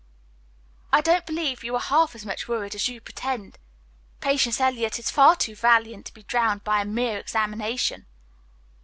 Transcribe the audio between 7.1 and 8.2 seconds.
examination."